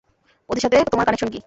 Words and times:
ওদের 0.49 0.61
সাথে 0.61 0.77
তোমার 0.91 1.05
কানেকশন 1.05 1.29
কী? 1.29 1.39